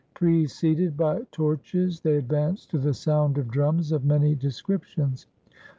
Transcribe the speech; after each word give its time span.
Preceded 0.15 0.97
by 0.97 1.21
torches 1.31 1.99
they 1.99 2.15
advanced 2.15 2.71
to 2.71 2.79
the 2.79 2.91
sound 2.91 3.37
of 3.37 3.51
drums 3.51 3.91
of 3.91 4.03
many 4.03 4.33
descriptions. 4.33 5.27